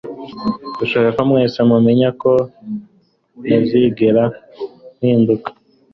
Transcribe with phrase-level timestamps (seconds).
[0.75, 2.31] Ndashaka ko mwese mumenya ko
[3.45, 4.23] ntazigera
[4.97, 5.49] mpinduka